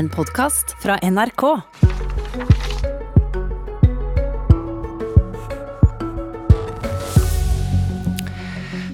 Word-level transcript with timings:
en 0.00 0.08
podkast 0.08 0.76
fra 0.82 0.96
NRK. 1.02 1.42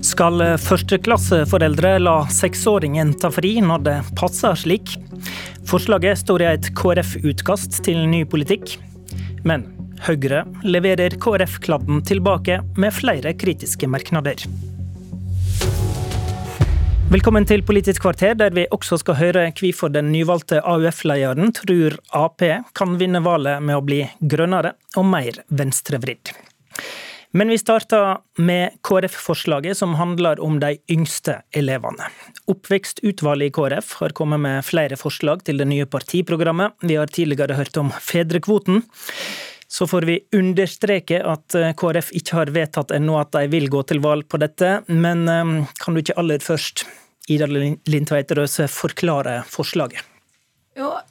Skal 0.02 0.42
førsteklasseforeldre 0.58 1.92
la 2.02 2.16
seksåringen 2.32 3.14
ta 3.22 3.30
fri 3.30 3.54
når 3.62 3.86
det 3.86 3.96
passer 4.18 4.58
slik? 4.58 4.96
Forslaget 5.70 6.24
står 6.24 6.42
i 6.42 6.52
et 6.56 6.70
KrF-utkast 6.74 7.84
til 7.86 8.02
ny 8.10 8.24
politikk. 8.26 8.74
Men 9.46 9.68
Høyre 10.08 10.42
leverer 10.66 11.14
KrF-kladden 11.22 12.02
tilbake 12.08 12.64
med 12.74 12.98
flere 12.98 13.38
kritiske 13.38 13.86
merknader. 13.90 14.42
Velkommen 17.06 17.44
til 17.46 17.60
Politisk 17.62 18.02
kvarter, 18.02 18.32
der 18.34 18.50
vi 18.50 18.64
også 18.74 18.96
skal 18.98 19.14
høre 19.20 19.44
hvorfor 19.54 19.92
den 19.94 20.08
nyvalgte 20.10 20.58
AUF-lederen 20.66 21.52
tror 21.54 21.94
Ap 22.18 22.42
kan 22.74 22.96
vinne 22.98 23.20
valget 23.22 23.62
med 23.62 23.78
å 23.78 23.84
bli 23.86 24.00
grønnere 24.18 24.72
og 24.98 25.06
mer 25.06 25.38
venstrevridd. 25.46 26.32
Men 27.30 27.54
vi 27.54 27.60
starter 27.62 28.18
med 28.42 28.80
KrF-forslaget 28.82 29.78
som 29.78 29.94
handler 30.00 30.42
om 30.42 30.58
de 30.58 30.80
yngste 30.90 31.44
elevene. 31.54 32.10
Oppvekstutvalget 32.50 33.52
i 33.52 33.54
KrF 33.54 33.96
har 34.00 34.14
kommet 34.16 34.42
med 34.42 34.66
flere 34.66 34.98
forslag 34.98 35.46
til 35.46 35.62
det 35.62 35.70
nye 35.70 35.86
partiprogrammet. 35.86 36.74
Vi 36.82 36.98
har 36.98 37.06
tidligere 37.06 37.54
hørt 37.54 37.78
om 37.78 37.94
fedrekvoten. 38.02 38.82
Så 39.76 39.84
får 39.90 40.06
vi 40.08 40.16
understreke 40.38 41.18
at 41.20 41.52
KrF 41.76 42.08
ikke 42.16 42.38
har 42.38 42.52
vedtatt 42.54 42.94
ennå 42.96 43.18
at 43.20 43.34
de 43.36 43.44
vil 43.52 43.68
gå 43.68 43.82
til 43.84 44.00
valg 44.00 44.24
på 44.30 44.40
dette. 44.40 44.78
Men 44.88 45.26
eh, 45.28 45.52
kan 45.82 45.92
du 45.92 46.00
ikke 46.00 46.16
aller 46.22 46.40
først, 46.40 46.86
Ida 47.28 47.48
Lindtveit 47.50 48.32
Røse, 48.38 48.70
forklare 48.72 49.42
forslaget? 49.52 50.15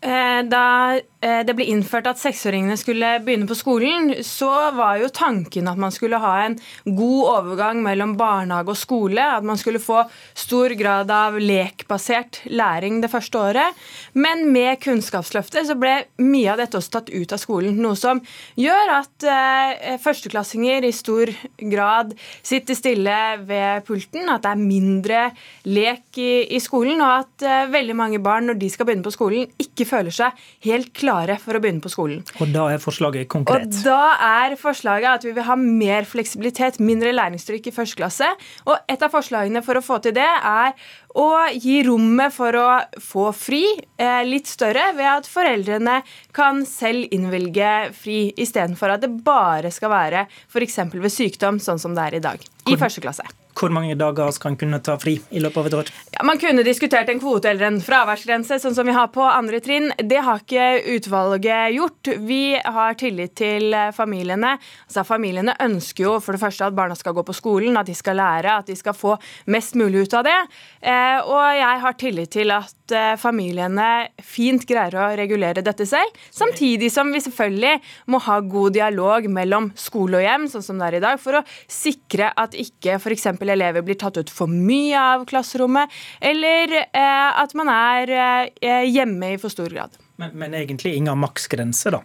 Eh, 0.02 0.42
Da 0.46 1.00
eh, 1.26 1.42
det 1.46 1.56
ble 1.58 1.66
innført 1.72 2.08
at 2.10 2.20
seksåringene 2.22 2.76
skulle 2.78 3.16
begynne 3.26 3.48
på 3.50 3.58
skolen, 3.58 4.12
så 4.26 4.50
var 4.76 5.00
jo 5.02 5.10
tanken 5.14 5.70
at 5.72 5.80
man 5.80 5.94
skulle 5.94 6.20
ha 6.22 6.34
en 6.44 6.58
god 6.86 7.30
overgang 7.32 7.82
mellom 7.84 8.16
barnehage 8.20 8.74
og 8.74 8.80
skole. 8.80 9.24
At 9.24 9.46
man 9.48 9.58
skulle 9.58 9.82
få 9.82 10.04
stor 10.38 10.76
grad 10.78 11.12
av 11.12 11.38
lekbasert 11.42 12.44
læring 12.52 13.02
det 13.02 13.12
første 13.14 13.42
året. 13.42 13.86
Men 14.14 14.46
med 14.54 14.80
Kunnskapsløftet 14.84 15.70
så 15.70 15.78
ble 15.80 15.96
mye 16.22 16.52
av 16.54 16.62
dette 16.62 16.80
også 16.80 16.98
tatt 17.00 17.12
ut 17.14 17.36
av 17.36 17.42
skolen. 17.42 17.80
Noe 17.82 17.98
som 18.00 18.22
gjør 18.60 18.94
at 19.00 19.28
eh, 19.30 19.96
førsteklassinger 20.04 20.86
i 20.86 20.94
stor 20.96 21.32
grad 21.72 22.14
sitter 22.46 22.78
stille 22.78 23.20
ved 23.48 23.86
pulten. 23.88 24.30
At 24.30 24.46
det 24.46 24.54
er 24.54 24.62
mindre 24.62 25.24
lek 25.66 26.20
i 26.22 26.60
skolen, 26.62 27.02
og 27.02 27.26
at 27.26 27.70
veldig 27.72 27.96
mange 27.98 28.20
barn 28.24 28.48
når 28.50 28.60
de 28.62 28.70
skal 28.72 28.88
begynne 28.88 29.06
på 29.06 29.14
skolen, 29.14 29.50
ikke 29.60 29.75
føler 29.84 30.16
seg 30.16 30.40
helt 30.64 30.94
klare 30.96 31.36
for 31.42 31.58
å 31.58 31.60
begynne 31.60 31.84
på 31.84 31.92
skolen. 31.92 32.24
Og 32.40 32.54
da 32.56 32.70
er 32.72 32.80
forslaget 32.80 33.28
konkret? 33.28 33.68
Og 33.68 33.84
da 33.84 34.16
er 34.46 34.56
forslaget 34.60 35.10
at 35.12 35.28
vi 35.28 35.34
vil 35.36 35.48
ha 35.50 35.58
mer 35.60 36.08
fleksibilitet, 36.08 36.80
mindre 36.80 37.12
læringstrykk 37.12 37.68
i 37.68 37.76
første 37.76 38.00
klasse. 38.00 38.32
Og 38.64 38.78
et 38.88 39.04
av 39.04 39.12
forslagene 39.12 39.64
for 39.66 39.76
å 39.76 39.84
få 39.84 40.00
til 40.06 40.16
det 40.16 40.30
er 40.32 40.72
å 41.16 41.30
gi 41.52 41.78
rommet 41.88 42.34
for 42.36 42.56
å 42.60 42.68
få 43.04 43.30
fri 43.36 43.64
eh, 43.76 44.24
litt 44.28 44.48
større 44.52 44.90
ved 44.98 45.12
at 45.12 45.30
foreldrene 45.32 46.02
kan 46.36 46.64
selv 46.68 47.12
innvilge 47.16 47.72
fri, 47.96 48.20
istedenfor 48.32 48.96
at 48.96 49.06
det 49.06 49.14
bare 49.26 49.72
skal 49.72 49.94
være 49.96 50.28
f.eks. 50.48 50.80
ved 50.96 51.12
sykdom, 51.14 51.64
sånn 51.64 51.82
som 51.82 51.96
det 51.96 52.10
er 52.10 52.20
i 52.20 52.24
dag. 52.30 52.48
I 52.68 52.80
første 52.80 53.04
klasse. 53.04 53.28
Hvor 53.56 53.72
mange 53.72 53.96
dager 53.96 54.34
skal 54.36 54.52
en 54.52 54.58
kunne 54.60 54.82
ta 54.84 54.98
fri 55.00 55.14
i 55.32 55.40
løpet 55.40 55.62
av 55.62 55.68
et 55.70 55.76
år? 55.80 55.92
Ja, 56.12 56.26
man 56.28 56.40
kunne 56.42 56.64
diskutert 56.68 57.08
en 57.12 57.22
kvote 57.24 57.48
eller 57.54 57.70
en 57.70 57.78
fraværsgrense, 57.84 58.58
sånn 58.60 58.76
som 58.76 58.88
vi 58.88 58.96
har 58.96 59.08
på 59.16 59.24
andre 59.24 59.62
trinn. 59.64 59.94
Det 59.96 60.20
har 60.28 60.42
ikke 60.44 60.66
utvalget 60.98 61.76
gjort. 61.78 62.12
Vi 62.28 62.42
har 62.60 62.98
tillit 63.00 63.36
til 63.40 63.76
familiene. 63.96 64.58
Altså, 64.90 65.06
familiene 65.08 65.56
ønsker 65.64 66.04
jo 66.04 66.18
for 66.24 66.36
det 66.36 66.44
første 66.44 66.68
at 66.68 66.76
barna 66.76 66.98
skal 67.00 67.16
gå 67.16 67.24
på 67.24 67.36
skolen, 67.36 67.80
at 67.80 67.88
de 67.88 67.96
skal 67.96 68.20
lære, 68.20 68.58
at 68.60 68.68
de 68.68 68.76
skal 68.76 68.96
få 68.98 69.16
mest 69.52 69.78
mulig 69.80 70.04
ut 70.04 70.18
av 70.20 70.28
det. 70.28 70.38
Eh, 70.84 71.20
og 71.24 71.46
jeg 71.56 71.84
har 71.86 71.98
tillit 72.00 72.34
til 72.36 72.52
at 72.56 72.96
eh, 72.96 73.16
familiene 73.20 73.90
fint 74.20 74.68
greier 74.68 75.00
å 75.00 75.08
regulere 75.16 75.64
dette 75.66 75.88
selv, 75.88 76.12
samtidig 76.34 76.92
som 76.94 77.12
vi 77.14 77.24
selvfølgelig 77.24 77.80
må 78.12 78.20
ha 78.28 78.40
god 78.44 78.76
dialog 78.76 79.30
mellom 79.32 79.72
skole 79.80 80.20
og 80.20 80.28
hjem, 80.28 80.50
sånn 80.52 80.66
som 80.66 80.82
det 80.82 80.90
er 80.90 81.00
i 81.00 81.04
dag, 81.08 81.22
for 81.22 81.40
å 81.40 81.46
sikre 81.72 82.34
at 82.36 82.58
ikke 82.60 83.00
f.eks 83.00 83.28
elever 83.54 83.86
blir 83.86 83.98
tatt 84.00 84.18
ut 84.18 84.32
for 84.32 84.52
mye 84.52 85.00
av 85.00 85.26
klasserommet, 85.30 85.94
eller 86.22 86.76
eh, 86.82 87.40
at 87.44 87.56
man 87.58 87.72
er 87.72 88.12
eh, 88.16 88.84
hjemme 88.90 89.36
i 89.36 89.40
for 89.42 89.54
stor 89.54 89.72
grad. 89.72 89.98
Men, 90.22 90.36
men 90.40 90.56
egentlig 90.58 90.96
ingen 90.96 91.20
maksgrense, 91.20 91.92
da? 91.96 92.04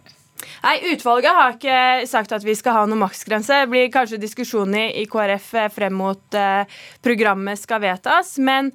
Nei, 0.63 0.73
Utvalget 0.89 1.37
har 1.37 1.51
ikke 1.53 2.07
sagt 2.09 2.31
at 2.33 2.41
vi 2.41 2.55
skal 2.57 2.73
ha 2.73 2.85
noen 2.89 3.03
maksgrense. 3.03 3.59
Det 3.61 3.69
blir 3.69 3.91
kanskje 3.93 4.17
diskusjon 4.21 4.73
i 4.73 5.03
KrF 5.09 5.51
eh, 5.53 5.67
frem 5.73 5.93
mot 5.99 6.37
programmet 7.05 7.61
skal 7.61 7.83
vedtas. 7.83 8.33
Men 8.41 8.71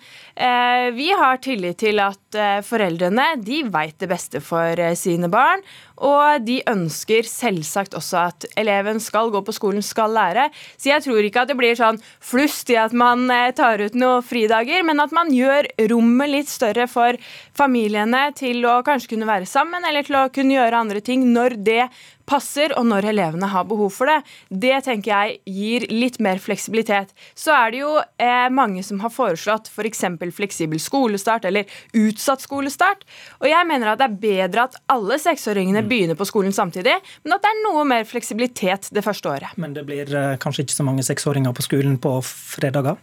vi 0.97 1.07
har 1.17 1.41
tillit 1.43 1.79
til 1.81 1.99
at 2.05 2.39
foreldrene 2.67 3.25
de 3.43 3.63
veit 3.73 3.97
det 4.03 4.09
beste 4.11 4.43
for 4.45 4.83
sine 4.99 5.31
barn. 5.33 5.65
Og 6.05 6.45
de 6.45 6.59
ønsker 6.69 7.25
selvsagt 7.29 7.95
også 7.97 8.19
at 8.27 8.47
eleven 8.61 9.01
skal 9.01 9.31
gå 9.33 9.41
på 9.47 9.55
skolen, 9.57 9.85
skal 9.85 10.13
lære. 10.13 10.49
Så 10.77 10.91
jeg 10.91 11.05
tror 11.07 11.25
ikke 11.25 11.45
at 11.45 11.53
det 11.53 11.59
blir 11.59 11.79
sånn 11.79 12.01
flust 12.21 12.71
i 12.73 12.79
at 12.81 12.93
man 12.97 13.25
eh, 13.33 13.53
tar 13.57 13.81
ut 13.81 13.97
noen 13.97 14.25
fridager, 14.27 14.85
men 14.85 15.01
at 15.01 15.15
man 15.17 15.33
gjør 15.33 15.71
rommet 15.93 16.33
litt 16.33 16.53
større 16.53 16.89
for 16.91 17.17
familiene 17.57 18.29
til 18.37 18.65
å 18.69 18.83
kanskje 18.87 19.15
kunne 19.15 19.31
være 19.31 19.49
sammen, 19.49 19.87
eller 19.89 20.05
til 20.07 20.21
å 20.21 20.29
kunne 20.33 20.59
gjøre 20.59 20.85
andre 20.85 21.05
ting 21.05 21.25
når 21.33 21.57
det 21.65 21.87
passer, 22.29 22.75
og 22.79 22.87
når 22.91 23.11
elevene 23.13 23.49
har 23.51 23.67
behov 23.69 23.93
for 23.95 24.11
det. 24.11 24.19
Det 24.51 24.75
tenker 24.87 25.13
jeg 25.13 25.39
gir 25.47 25.87
litt 25.93 26.19
mer 26.23 26.41
fleksibilitet. 26.43 27.13
Så 27.39 27.55
er 27.55 27.73
det 27.73 27.83
jo 27.83 27.93
eh, 28.01 28.49
mange 28.53 28.83
som 28.87 29.01
har 29.05 29.15
foreslått 29.15 29.71
f.eks. 29.73 30.05
For 30.07 30.35
fleksibel 30.37 30.81
skolestart 30.83 31.47
eller 31.49 31.67
utsatt 31.97 32.45
skolestart. 32.45 33.05
Og 33.41 33.49
jeg 33.51 33.69
mener 33.69 33.93
at 33.93 34.01
det 34.01 34.09
er 34.09 34.21
bedre 34.23 34.67
at 34.69 34.79
alle 34.93 35.19
seksåringene 35.23 35.83
mm. 35.85 35.91
begynner 35.91 36.19
på 36.19 36.29
skolen 36.29 36.55
samtidig, 36.55 36.97
men 37.25 37.37
at 37.37 37.45
det 37.45 37.53
er 37.53 37.63
noe 37.65 37.85
mer 37.89 38.07
fleksibilitet 38.09 38.91
det 38.95 39.05
første 39.07 39.31
året. 39.33 39.57
Men 39.61 39.77
det 39.77 39.87
blir 39.89 40.11
eh, 40.11 40.37
kanskje 40.43 40.67
ikke 40.67 40.79
så 40.79 40.87
mange 40.87 41.07
seksåringer 41.07 41.55
på 41.57 41.67
skolen 41.67 42.01
på 42.03 42.19
fredager? 42.27 42.99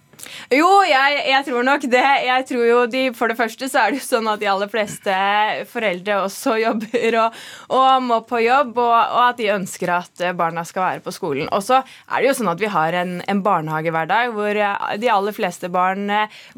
Jo, 0.54 0.68
jeg, 0.86 1.18
jeg, 1.30 1.46
tror 1.48 1.66
nok 1.66 1.86
det. 1.90 2.04
Jeg 2.26 2.46
tror 2.50 2.64
jo 2.68 2.80
de, 2.90 3.04
For 3.18 3.32
det 3.32 3.38
første 3.40 3.70
så 3.72 3.82
er 3.82 3.94
det 3.94 4.02
jo 4.02 4.06
sånn 4.06 4.30
at 4.32 4.42
de 4.42 4.50
aller 4.52 4.70
fleste 4.72 5.16
foreldre 5.72 6.20
også 6.24 6.56
jobber 6.66 7.18
og, 7.24 7.40
og 7.74 8.06
må 8.06 8.20
på 8.28 8.44
jobb, 8.44 8.78
og, 8.78 8.94
og, 8.94 9.22
at 9.30 9.42
de 9.42 9.52
ønsker 9.54 9.94
at 9.96 10.26
barna 10.38 10.66
skal 10.68 10.86
være 10.88 11.04
på 11.06 11.14
skolen. 11.16 11.50
Og 11.54 11.64
så 11.66 11.82
er 11.82 12.22
det 12.22 12.32
jo 12.32 12.38
sånn 12.40 12.54
at 12.54 12.62
vi 12.62 12.72
har 12.72 13.00
en, 13.02 13.18
en 13.30 13.44
barnehagehverdag 13.46 14.34
hvor 14.36 14.62
de 15.02 15.12
aller 15.12 15.36
fleste 15.36 15.70
barn 15.74 16.10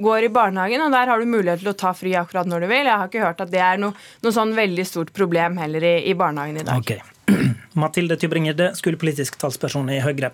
går 0.02 0.28
i 0.28 0.34
barnehagen, 0.34 0.86
og 0.86 0.96
der 0.96 1.12
har 1.12 1.22
du 1.22 1.30
mulighet 1.30 1.64
til 1.64 1.74
å 1.74 1.78
ta 1.80 1.94
fri 1.98 2.16
akkurat 2.20 2.50
når 2.50 2.66
du 2.66 2.72
vil. 2.72 2.86
Jeg 2.86 3.02
har 3.02 3.12
ikke 3.12 3.26
hørt 3.26 3.44
at 3.44 3.54
det 3.54 3.64
er 3.64 3.82
noe, 3.82 3.96
noe 4.26 4.36
sånn 4.36 4.56
veldig 4.58 4.88
stort 4.88 5.14
problem 5.16 5.60
heller 5.62 5.84
i, 5.86 5.98
i 6.12 6.18
barnehagen 6.18 6.62
i 6.62 6.68
dag. 6.68 6.82
Okay. 6.84 7.02
Mathilde 7.82 8.18
Tybring-Gjedde, 8.20 8.74
skolepolitisk 8.80 9.40
talsperson 9.42 9.90
i 9.94 10.02
Høyre. 10.04 10.32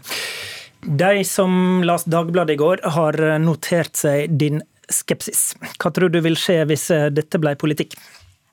De 0.82 1.24
som 1.28 1.84
las 1.86 2.04
Dagbladet 2.10 2.56
i 2.56 2.62
går, 2.62 2.82
har 2.98 3.18
notert 3.40 3.96
seg 3.96 4.34
din 4.42 4.62
skepsis. 4.92 5.54
Hva 5.80 5.92
tror 5.94 6.12
du 6.12 6.20
vil 6.24 6.38
skje 6.40 6.64
hvis 6.70 6.90
eh, 6.94 7.10
dette 7.14 7.40
ble 7.42 7.56
politikk? 7.60 7.96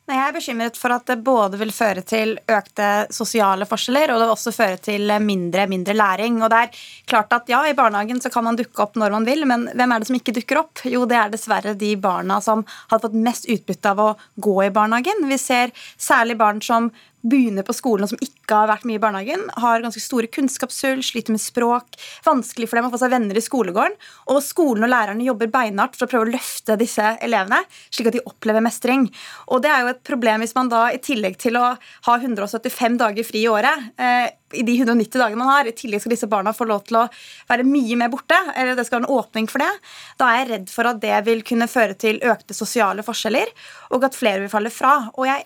Jeg 0.09 0.23
er 0.25 0.33
bekymret 0.33 0.79
for 0.81 0.93
at 0.95 1.05
det 1.11 1.19
både 1.21 1.59
vil 1.61 1.73
føre 1.75 2.01
til 2.09 2.31
økte 2.49 2.87
sosiale 3.13 3.67
forskjeller, 3.69 4.09
og 4.09 4.17
det 4.17 4.25
vil 4.25 4.33
også 4.33 4.53
føre 4.57 4.79
til 4.81 5.13
mindre, 5.21 5.67
mindre 5.69 5.93
læring. 5.93 6.39
Og 6.41 6.49
det 6.49 6.61
er 6.63 6.79
klart 7.11 7.35
at 7.37 7.51
ja, 7.53 7.61
I 7.69 7.77
barnehagen 7.77 8.23
så 8.25 8.33
kan 8.33 8.47
man 8.47 8.57
dukke 8.57 8.87
opp 8.87 8.97
når 8.97 9.13
man 9.19 9.29
vil, 9.29 9.45
men 9.49 9.67
hvem 9.77 9.93
er 9.93 10.01
det 10.01 10.09
som 10.09 10.17
ikke 10.17 10.33
dukker 10.39 10.63
opp? 10.63 10.81
Jo, 10.89 11.05
det 11.09 11.19
er 11.19 11.35
dessverre 11.35 11.77
de 11.77 11.93
barna 12.01 12.41
som 12.45 12.65
har 12.89 13.03
fått 13.05 13.19
mest 13.21 13.51
utbytte 13.53 13.93
av 13.93 14.01
å 14.01 14.09
gå 14.41 14.57
i 14.65 14.73
barnehagen. 14.73 15.29
Vi 15.29 15.41
ser 15.43 15.77
særlig 16.01 16.39
barn 16.41 16.65
som 16.65 16.89
begynner 17.27 17.67
på 17.67 17.75
skolen 17.77 18.07
og 18.07 18.13
som 18.13 18.23
ikke 18.23 18.57
har 18.57 18.71
vært 18.71 18.87
mye 18.89 18.99
i 18.99 19.03
barnehagen, 19.03 19.45
har 19.61 19.83
ganske 19.85 20.03
store 20.03 20.31
kunnskapshull, 20.33 21.03
sliter 21.05 21.35
med 21.35 21.43
språk, 21.43 21.99
vanskelig 22.27 22.69
for 22.71 22.79
dem 22.79 22.89
å 22.89 22.93
få 22.93 23.01
seg 23.03 23.13
venner 23.13 23.39
i 23.39 23.45
skolegården. 23.45 23.97
Og 24.33 24.41
skolen 24.45 24.87
og 24.87 24.93
lærerne 24.93 25.27
jobber 25.27 25.51
beinhardt 25.53 25.99
for 25.99 26.07
å 26.07 26.13
prøve 26.13 26.29
å 26.29 26.33
løfte 26.37 26.79
disse 26.81 27.15
elevene, 27.25 27.61
slik 27.91 28.11
at 28.11 28.19
de 28.19 28.25
opplever 28.29 28.65
mestring. 28.65 29.09
Og 29.53 29.63
det 29.65 29.73
er 29.75 29.85
jo 29.85 29.93
et 29.93 30.05
problem 30.07 30.45
hvis 30.45 30.57
man 30.57 30.73
da 30.73 30.87
i 30.95 31.03
tillegg 31.03 31.39
til 31.43 31.59
å 31.61 31.73
ha 31.75 32.19
175 32.19 33.01
dager 33.03 33.27
fri 33.27 33.45
i 33.45 33.51
året, 33.51 33.91
eh, 33.99 34.31
i 34.57 34.65
de 34.65 34.77
190 34.81 35.19
dagene 35.21 35.41
man 35.41 35.51
har, 35.53 35.69
i 35.69 35.75
tillegg 35.77 36.03
skal 36.03 36.15
disse 36.15 36.29
barna 36.31 36.55
få 36.57 36.69
lov 36.69 36.85
til 36.89 37.01
å 37.03 37.07
være 37.51 37.67
mye 37.69 37.99
mer 38.01 38.13
borte, 38.13 38.39
eller 38.55 38.79
det 38.79 38.87
skal 38.89 39.01
være 39.01 39.09
en 39.09 39.19
åpning 39.19 39.49
for 39.51 39.65
det, 39.65 39.73
da 40.21 40.31
er 40.31 40.41
jeg 40.41 40.51
redd 40.53 40.71
for 40.73 40.89
at 40.89 41.03
det 41.03 41.17
vil 41.29 41.45
kunne 41.47 41.69
føre 41.71 41.99
til 41.99 42.23
økte 42.25 42.57
sosiale 42.57 43.05
forskjeller, 43.07 43.53
og 43.93 44.09
at 44.09 44.17
flere 44.17 44.45
vil 44.45 44.53
falle 44.53 44.73
fra. 44.73 44.95
Og 45.17 45.29
jeg 45.29 45.45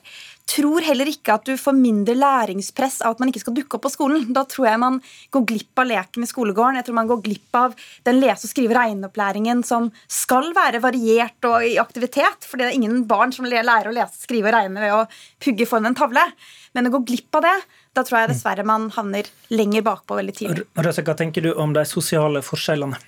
tror 0.53 0.85
heller 0.85 1.09
ikke 1.09 1.37
at 1.37 1.47
du 1.47 1.55
får 1.61 1.77
mindre 1.77 2.15
læringspress 2.19 3.01
av 3.07 3.15
at 3.15 3.23
man 3.23 3.31
ikke 3.31 3.43
skal 3.45 3.55
dukke 3.57 3.79
opp 3.79 3.85
på 3.87 3.93
skolen. 3.93 4.25
Da 4.35 4.45
tror 4.49 4.69
jeg 4.69 4.81
man 4.83 4.99
går 5.35 5.45
glipp 5.49 5.83
av 5.83 5.89
leken 5.89 6.27
i 6.27 6.31
skolegården. 6.31 6.81
Jeg 6.81 6.89
tror 6.89 6.99
man 6.99 7.11
går 7.11 7.23
glipp 7.25 7.59
av 7.59 7.77
den 8.09 8.21
lese-, 8.23 8.51
skrive- 8.51 8.77
regneopplæringen 8.77 9.63
som 9.67 9.91
skal 10.11 10.51
være 10.57 10.83
variert 10.83 11.49
og 11.49 11.67
i 11.67 11.77
aktivitet. 11.81 12.49
For 12.49 12.61
det 12.61 12.69
er 12.69 12.79
ingen 12.79 13.05
barn 13.09 13.35
som 13.35 13.47
lærer 13.49 13.91
å 13.91 13.95
lese, 13.95 14.25
skrive 14.27 14.51
og 14.51 14.57
regne 14.57 14.83
ved 14.83 14.97
å 14.97 15.05
pugge 15.43 15.69
foran 15.69 15.93
en 15.93 15.99
tavle. 15.99 16.27
Men 16.77 16.89
å 16.89 16.95
gå 16.97 17.05
glipp 17.13 17.41
av 17.41 17.47
det, 17.47 17.57
da 17.93 18.05
tror 18.07 18.23
jeg 18.23 18.33
dessverre 18.33 18.65
man 18.65 18.89
havner 18.95 19.29
lenger 19.53 19.85
bakpå 19.85 20.17
veldig 20.17 20.35
tidlig. 20.39 20.67
Røse, 20.81 21.05
hva 21.05 21.17
tenker 21.19 21.45
du 21.45 21.53
om 21.53 21.75
de 21.77 21.85
sosiale 21.89 22.41
forskjellene? 22.45 23.01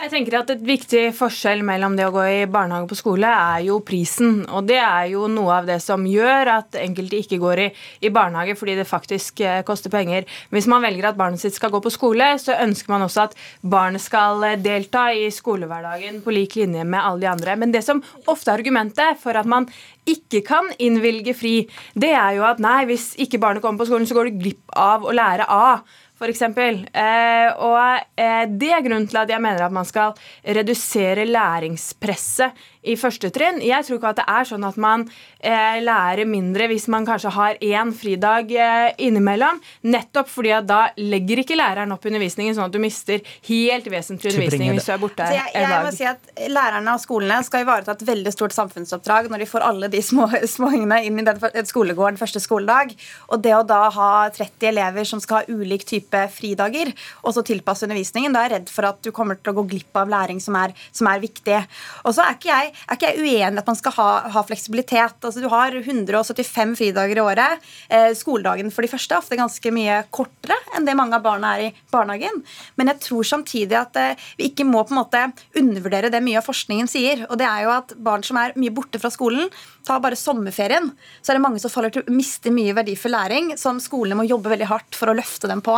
Jeg 0.00 0.08
tenker 0.14 0.38
at 0.38 0.50
Et 0.54 0.62
viktig 0.64 1.00
forskjell 1.12 1.60
mellom 1.66 1.92
det 1.92 2.06
å 2.08 2.12
gå 2.14 2.22
i 2.24 2.44
barnehage 2.48 2.86
og 2.86 2.92
på 2.94 2.96
skole 2.96 3.28
er 3.28 3.66
jo 3.66 3.74
prisen. 3.84 4.46
Og 4.48 4.64
det 4.70 4.78
er 4.80 5.10
jo 5.12 5.26
noe 5.28 5.58
av 5.58 5.68
det 5.68 5.76
som 5.84 6.06
gjør 6.08 6.48
at 6.54 6.78
enkelte 6.80 7.18
ikke 7.20 7.38
går 7.42 7.60
i, 7.66 7.68
i 8.08 8.12
barnehage 8.14 8.56
fordi 8.56 8.78
det 8.78 8.88
faktisk 8.88 9.42
eh, 9.44 9.60
koster 9.68 9.92
penger. 9.92 10.24
Hvis 10.54 10.70
man 10.72 10.80
velger 10.86 11.10
at 11.10 11.20
barnet 11.20 11.44
sitt 11.44 11.58
skal 11.58 11.74
gå 11.74 11.82
på 11.84 11.92
skole, 11.92 12.30
så 12.40 12.56
ønsker 12.64 12.94
man 12.94 13.04
også 13.04 13.26
at 13.26 13.36
barnet 13.60 14.00
skal 14.00 14.40
eh, 14.48 14.56
delta 14.56 15.10
i 15.12 15.28
skolehverdagen 15.36 16.22
på 16.24 16.32
lik 16.32 16.56
linje 16.56 16.86
med 16.88 17.04
alle 17.04 17.26
de 17.26 17.32
andre. 17.34 17.60
Men 17.60 17.76
det 17.76 17.84
som 17.84 18.00
ofte 18.24 18.48
er 18.48 18.56
argumentet 18.56 19.20
for 19.20 19.36
at 19.36 19.48
man 19.52 19.68
ikke 20.08 20.40
kan 20.48 20.72
innvilge 20.80 21.36
fri, 21.36 21.56
det 21.92 22.14
er 22.16 22.38
jo 22.40 22.48
at 22.48 22.62
nei, 22.62 22.86
hvis 22.88 23.12
ikke 23.20 23.42
barnet 23.42 23.60
kommer 23.60 23.84
på 23.84 23.92
skolen, 23.92 24.08
så 24.08 24.16
går 24.16 24.30
du 24.30 24.46
glipp 24.46 24.80
av 24.80 25.04
å 25.04 25.12
lære 25.12 25.44
A 25.44 25.82
f.eks. 26.20 26.42
Eh, 26.44 27.48
og 27.64 28.20
eh, 28.20 28.44
det 28.60 28.74
er 28.76 28.84
grunnen 28.84 29.08
til 29.08 29.22
at 29.22 29.32
jeg 29.32 29.40
mener 29.42 29.64
at 29.64 29.74
man 29.74 29.88
skal 29.88 30.12
redusere 30.44 31.24
læringspresset 31.28 32.68
i 32.88 32.94
første 32.96 33.28
trinn. 33.32 33.60
Jeg 33.64 33.84
tror 33.84 33.98
ikke 33.98 34.12
at 34.14 34.20
det 34.22 34.26
er 34.32 34.46
sånn 34.48 34.64
at 34.64 34.76
man 34.80 35.04
eh, 35.44 35.80
lærer 35.84 36.28
mindre 36.28 36.68
hvis 36.70 36.86
man 36.92 37.04
kanskje 37.08 37.32
har 37.34 37.58
én 37.60 37.92
fridag 37.96 38.52
eh, 38.56 38.92
innimellom. 39.04 39.60
Nettopp 39.92 40.30
fordi 40.32 40.54
at 40.56 40.68
da 40.68 40.80
legger 40.96 41.42
ikke 41.42 41.58
læreren 41.60 41.92
opp 41.92 42.06
undervisningen 42.08 42.56
sånn 42.56 42.70
at 42.70 42.76
du 42.76 42.80
mister 42.82 43.20
helt 43.48 43.88
vesentlig 43.92 44.32
undervisning 44.32 44.72
hvis 44.72 44.88
du 44.88 44.94
er 44.94 45.02
borte 45.02 45.26
altså 45.26 45.36
jeg, 45.36 45.52
jeg, 45.52 45.66
en 45.66 45.74
dag. 45.74 45.84
Må 45.84 45.94
si 45.96 46.08
at 46.08 46.32
Lærerne 46.50 46.94
og 46.96 47.02
skolene 47.02 47.40
skal 47.44 47.66
ivareta 47.66 47.94
et 47.96 48.06
veldig 48.08 48.32
stort 48.32 48.56
samfunnsoppdrag 48.56 49.28
når 49.32 49.44
de 49.44 49.50
får 49.50 49.66
alle 49.66 49.92
de 49.92 50.00
små 50.04 50.30
småungene 50.54 51.02
inn 51.04 51.20
i 51.20 51.26
den 51.28 51.68
skolegården 51.68 52.20
første 52.20 52.40
skoledag. 52.40 52.96
Og 53.28 53.44
det 53.44 53.54
å 53.56 53.64
da 53.66 53.82
ha 53.92 54.10
30 54.32 54.70
elever 54.72 55.08
som 55.08 55.20
skal 55.20 55.42
ha 55.42 55.60
ulik 55.60 55.84
type 55.88 56.09
fridager, 56.32 56.92
og 57.24 57.34
så 57.34 57.44
tilpasse 57.46 57.86
undervisningen, 57.86 58.34
da 58.34 58.42
er 58.42 58.50
jeg 58.50 58.56
redd 58.56 58.72
for 58.72 58.88
at 58.88 59.00
du 59.04 59.10
kommer 59.14 59.38
til 59.38 59.52
å 59.52 59.58
gå 59.60 59.66
glipp 59.74 59.96
av 60.00 60.10
læring 60.10 60.40
som 60.42 60.56
er, 60.58 60.74
som 60.92 61.08
er 61.10 61.22
viktig. 61.22 61.58
Og 62.04 62.14
så 62.16 62.24
er 62.24 62.36
ikke 62.36 62.50
jeg 62.50 62.72
er 62.72 62.98
ikke 62.98 63.10
jeg 63.10 63.24
uenig 63.24 63.62
at 63.62 63.70
man 63.70 63.78
skal 63.78 63.94
ha, 63.96 64.08
ha, 64.34 64.44
fleksibilitet. 64.46 65.18
Altså, 65.22 65.42
du 65.42 65.48
har 65.52 65.74
175 65.76 66.76
fridager 66.78 67.20
i 67.20 67.24
året. 67.24 67.66
Eh, 67.88 68.10
skoledagen 68.18 68.72
for 68.74 68.86
de 68.86 68.90
første 68.92 69.14
er 69.14 69.22
ofte 69.22 69.38
ganske 69.38 69.74
mye 69.74 70.00
kortere 70.14 70.58
enn 70.76 70.86
det 70.86 70.96
mange 70.98 71.18
av 71.18 71.24
barna 71.24 71.54
er 71.56 71.68
i 71.68 71.72
barnehagen. 71.92 72.42
Men 72.78 72.92
jeg 72.92 73.04
tror 73.06 73.26
samtidig 73.26 73.78
at 73.78 73.98
eh, 74.00 74.28
vi 74.38 74.50
ikke 74.50 74.66
må 74.68 74.84
på 74.84 74.94
en 74.94 75.02
måte 75.02 75.24
undervurdere 75.58 76.12
det 76.12 76.22
mye 76.24 76.40
av 76.40 76.46
forskningen 76.46 76.90
sier. 76.90 77.26
Og 77.28 77.38
det 77.40 77.48
er 77.48 77.66
jo 77.66 77.74
at 77.74 77.94
barn 78.00 78.24
som 78.26 78.38
er 78.40 78.56
mye 78.60 78.74
borte 78.74 79.00
fra 79.02 79.12
skolen, 79.12 79.50
tar 79.86 80.02
bare 80.02 80.18
sommerferien, 80.18 80.90
så 81.22 81.32
er 81.32 81.38
det 81.38 81.44
mange 81.44 81.60
som 81.62 81.72
faller 81.72 81.92
til 81.94 82.04
å 82.04 82.14
miste 82.14 82.52
mye 82.52 82.74
verdifull 82.76 83.14
læring 83.14 83.54
som 83.60 83.80
skolene 83.82 84.18
må 84.18 84.26
jobbe 84.28 84.52
veldig 84.52 84.68
hardt 84.70 84.98
for 84.98 85.10
å 85.10 85.16
løfte 85.16 85.48
dem 85.50 85.62
på. 85.64 85.76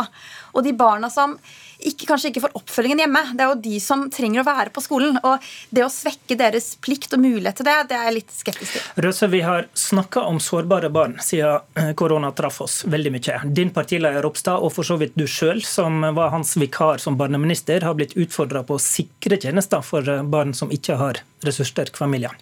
Og 0.53 0.65
de 0.65 0.73
barna 0.77 1.09
som 1.13 1.37
ikke, 1.83 2.07
kanskje 2.07 2.31
ikke 2.31 2.43
får 2.45 2.53
oppfølgingen 2.57 3.03
hjemme. 3.03 3.21
Det 3.33 3.43
er 3.43 3.51
jo 3.51 3.59
de 3.63 3.79
som 3.83 4.05
trenger 4.13 4.41
å 4.41 4.47
være 4.47 4.71
på 4.73 4.83
skolen. 4.83 5.17
Og 5.25 5.43
det 5.73 5.83
å 5.85 5.91
svekke 5.91 6.37
deres 6.39 6.73
plikt 6.83 7.15
og 7.15 7.23
mulighet 7.23 7.59
til 7.59 7.67
det, 7.67 7.75
det 7.89 7.97
er 7.97 8.07
jeg 8.07 8.17
litt 8.19 8.33
skeptisk 8.35 8.77
til. 8.77 8.85
Røse, 9.05 9.29
vi 9.33 9.43
har 9.45 9.67
snakka 9.77 10.23
om 10.29 10.39
sårbare 10.43 10.91
barn 10.93 11.17
siden 11.23 11.59
eh, 11.79 11.91
korona 11.99 12.31
traff 12.35 12.61
oss 12.63 12.79
veldig 12.87 13.13
mye. 13.17 13.41
Din 13.57 13.73
partileder 13.75 14.23
Ropstad, 14.23 14.63
og 14.63 14.73
for 14.75 14.87
så 14.87 14.97
vidt 15.01 15.17
du 15.19 15.25
sjøl, 15.27 15.63
som 15.67 16.05
var 16.15 16.33
hans 16.35 16.55
vikar 16.59 17.03
som 17.03 17.19
barneminister, 17.19 17.83
har 17.83 17.97
blitt 17.99 18.15
utfordra 18.19 18.63
på 18.67 18.77
å 18.77 18.83
sikre 18.83 19.39
tjenester 19.41 19.83
for 19.85 20.07
eh, 20.07 20.23
barn 20.23 20.55
som 20.57 20.71
ikke 20.73 20.99
har 21.01 21.23
ressurssterke 21.43 21.99
familier 21.99 22.37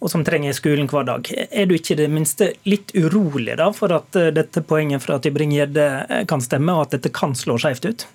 og 0.00 0.12
som 0.12 0.24
trenger 0.26 0.56
skolen 0.56 0.88
hver 0.90 1.06
dag. 1.08 1.28
Er 1.50 1.68
du 1.68 1.76
ikke 1.76 1.98
det 1.98 2.08
minste 2.12 2.54
litt 2.68 2.94
urolig 2.96 3.58
da, 3.60 3.70
for 3.76 3.92
at 3.96 4.16
eh, 4.18 4.32
dette 4.34 4.64
poenget 4.66 5.04
fra 5.04 5.20
Tybring-Gjedde 5.20 6.24
kan 6.30 6.42
stemme, 6.44 6.74
og 6.74 6.88
at 6.88 6.98
dette 6.98 7.12
kan 7.14 7.36
slå 7.38 7.58
skjevt 7.60 7.90
ut? 7.90 8.08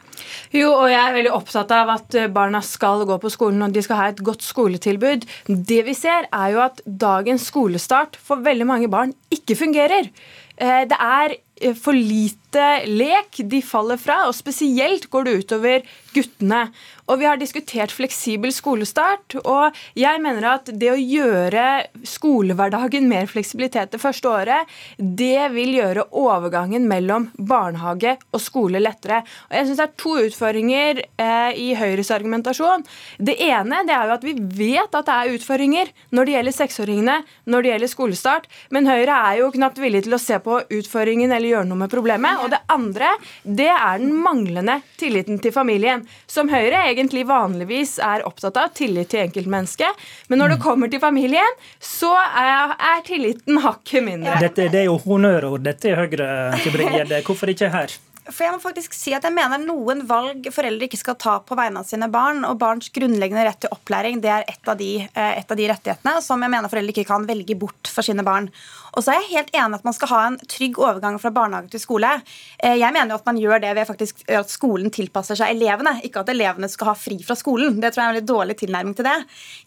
Jo, 0.56 0.70
og 0.72 0.88
jeg 0.92 1.00
er 1.00 1.16
veldig 1.16 1.34
opptatt 1.36 1.72
av 1.76 1.92
at 1.96 2.18
eh, 2.18 2.32
barna 2.32 2.62
skal 2.66 3.06
gå 3.08 3.18
på 3.22 3.32
skolen 3.34 3.66
og 3.66 3.76
de 3.76 3.84
skal 3.86 4.00
ha 4.00 4.08
et 4.12 4.24
godt 4.26 4.46
skoletilbud. 4.46 5.26
Det 5.48 5.82
vi 5.88 5.96
ser, 5.98 6.30
er 6.32 6.54
jo 6.54 6.64
at 6.66 6.82
dagens 6.86 7.50
skolestart 7.52 8.20
for 8.22 8.44
veldig 8.46 8.68
mange 8.70 8.92
barn 8.92 9.14
ikke 9.34 9.58
fungerer. 9.60 10.10
Eh, 10.56 10.84
det 10.90 11.00
er 11.00 11.36
eh, 11.36 11.76
for 11.76 11.98
lite 11.98 12.45
lek 12.90 13.42
de 13.44 13.62
faller 13.66 14.00
fra, 14.02 14.24
og 14.30 14.36
spesielt 14.38 15.10
går 15.12 15.28
det 15.28 15.38
utover 15.44 15.88
guttene. 16.16 16.66
Og 17.06 17.20
vi 17.22 17.28
har 17.28 17.38
diskutert 17.38 17.94
fleksibel 17.94 18.50
skolestart, 18.54 19.36
og 19.46 19.76
jeg 19.98 20.22
mener 20.24 20.48
at 20.56 20.72
det 20.74 20.90
å 20.90 20.98
gjøre 20.98 21.86
skolehverdagen 22.08 23.06
mer 23.10 23.30
fleksibilitet 23.30 23.94
det 23.94 24.02
første 24.02 24.32
året, 24.32 24.72
det 24.98 25.52
vil 25.54 25.76
gjøre 25.78 26.08
overgangen 26.18 26.88
mellom 26.90 27.28
barnehage 27.38 28.16
og 28.32 28.42
skole 28.42 28.82
lettere. 28.82 29.22
Og 29.50 29.58
jeg 29.60 29.68
synes 29.68 29.76
Det 29.76 29.86
er 29.86 30.00
to 30.02 30.14
utfordringer 30.26 31.02
eh, 31.22 31.52
i 31.62 31.68
Høyres 31.78 32.10
argumentasjon. 32.16 32.86
Det 33.20 33.36
ene 33.44 33.84
det 33.86 33.94
er 33.94 34.10
jo 34.10 34.16
at 34.16 34.26
vi 34.26 34.34
vet 34.34 34.96
at 34.96 35.06
det 35.06 35.16
er 35.16 35.36
utfordringer 35.36 35.92
når 36.16 36.26
det 36.26 36.36
gjelder 36.36 36.56
seksåringene, 36.56 37.18
når 37.46 37.62
det 37.62 37.72
gjelder 37.74 37.92
skolestart, 37.92 38.50
men 38.74 38.90
Høyre 38.90 39.20
er 39.30 39.42
jo 39.44 39.52
knapt 39.54 39.82
villig 39.84 40.06
til 40.08 40.18
å 40.18 40.22
se 40.22 40.40
på 40.42 40.58
utfordringen 40.64 41.30
eller 41.30 41.52
gjøre 41.52 41.70
noe 41.70 41.84
med 41.84 41.94
problemet. 41.94 42.42
Og 42.46 42.54
det 42.54 42.62
andre 42.72 43.16
det 43.44 43.72
er 43.74 44.02
den 44.02 44.14
manglende 44.14 44.80
tilliten 45.00 45.42
til 45.42 45.54
familien, 45.56 46.06
som 46.30 46.50
Høyre 46.52 46.86
egentlig 46.86 47.06
egentlig 47.06 47.28
vanligvis 47.28 48.00
er 48.00 48.26
opptatt 48.26 48.58
av, 48.58 48.74
tillit 48.74 49.12
til 49.14 49.26
enkeltmennesket. 49.26 50.02
Men 50.28 50.42
når 50.42 50.56
det 50.56 50.60
mm. 50.60 50.64
kommer 50.66 50.92
til 50.92 51.00
familien, 51.00 51.62
så 51.80 52.14
er, 52.16 52.76
er 52.76 53.06
tilliten 53.06 53.62
hakket 53.64 54.04
mindre. 54.04 54.40
Dette 54.42 54.70
det 54.72 54.84
er 54.86 54.90
jo 54.90 54.98
honnørord, 55.06 55.64
dette 55.66 55.92
er 55.92 56.04
Høyre. 56.06 57.22
Hvorfor 57.26 57.52
ikke 57.52 57.70
her? 57.72 57.94
For 58.26 58.42
jeg 58.42 58.56
må 58.56 58.62
faktisk 58.62 58.96
si 58.98 59.12
at 59.14 59.22
jeg 59.26 59.36
mener 59.36 59.62
Noen 59.62 60.00
valg 60.10 60.48
foreldre 60.54 60.88
ikke 60.88 60.98
skal 60.98 61.18
ta 61.22 61.36
på 61.46 61.58
vegne 61.58 61.84
av 61.84 61.86
sine 61.86 62.08
barn, 62.10 62.42
og 62.48 62.58
barns 62.62 62.90
grunnleggende 62.94 63.44
rett 63.46 63.60
til 63.62 63.74
opplæring 63.76 64.18
det 64.24 64.32
er 64.34 64.48
et 64.50 64.72
av, 64.72 64.80
de, 64.80 65.06
eh, 65.06 65.34
et 65.38 65.52
av 65.52 65.60
de 65.60 65.68
rettighetene 65.70 66.24
som 66.26 66.42
jeg 66.42 66.54
mener 66.56 66.72
foreldre 66.72 66.96
ikke 66.96 67.12
kan 67.12 67.28
velge 67.30 67.58
bort 67.62 67.92
for 67.92 68.06
sine 68.06 68.26
barn. 68.26 68.50
Og 68.96 69.04
så 69.04 69.12
er 69.12 69.20
jeg 69.20 69.32
helt 69.34 69.52
enig 69.56 69.80
at 69.80 69.86
man 69.88 69.96
skal 69.96 70.10
ha 70.12 70.20
en 70.30 70.38
trygg 70.50 70.78
overgang 70.80 71.18
fra 71.20 71.32
barnehage 71.36 71.74
til 71.74 71.82
skole. 71.84 72.10
Eh, 72.58 72.78
jeg 72.80 72.96
mener 72.96 73.12
jo 73.12 73.20
at 73.20 73.28
man 73.28 73.40
gjør 73.40 73.62
det 73.64 73.74
ved 73.76 73.88
faktisk 73.90 74.24
at 74.32 74.52
skolen 74.52 74.92
tilpasser 74.94 75.38
seg 75.40 75.52
elevene, 75.52 75.98
ikke 76.08 76.24
at 76.24 76.32
elevene 76.32 76.70
skal 76.72 76.92
ha 76.92 76.96
fri 76.98 77.18
fra 77.26 77.36
skolen. 77.38 77.82
Det 77.84 77.92
tror 77.92 78.02
jeg 78.02 78.06
er 78.06 78.14
en 78.14 78.16
veldig 78.16 78.30
dårlig 78.32 78.58
tilnærming 78.62 78.96
til 78.96 79.08
det. 79.08 79.16